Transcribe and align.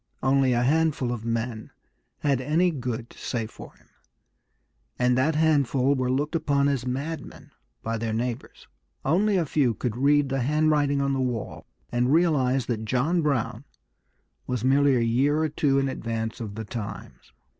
Only 0.23 0.53
a 0.53 0.63
handful 0.63 1.11
of 1.11 1.25
men 1.25 1.69
had 2.21 2.41
any 2.41 2.71
good 2.71 3.11
to 3.11 3.19
say 3.19 3.45
for 3.45 3.75
him, 3.75 3.87
and 4.97 5.15
that 5.15 5.35
handful 5.35 5.93
were 5.93 6.09
looked 6.09 6.33
upon 6.33 6.67
as 6.67 6.87
madmen 6.87 7.51
by 7.83 7.99
their 7.99 8.11
neighbors. 8.11 8.67
Only 9.05 9.37
a 9.37 9.45
few 9.45 9.75
could 9.75 9.95
read 9.95 10.29
the 10.29 10.41
handwriting 10.41 11.01
on 11.03 11.13
the 11.13 11.19
wall, 11.21 11.67
and 11.91 12.11
realize 12.11 12.65
that 12.65 12.83
John 12.83 13.21
Brown 13.21 13.63
was 14.47 14.65
merely 14.65 14.95
a 14.95 15.01
year 15.01 15.37
or 15.37 15.49
two 15.49 15.77
in 15.77 15.87
advance 15.87 16.39
of 16.41 16.55
the 16.55 16.65
times. 16.65 17.31